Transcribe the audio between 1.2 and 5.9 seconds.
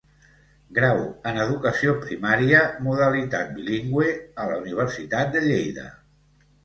en educació primària, modalitat bilingüe, a la Universitat de Lleida.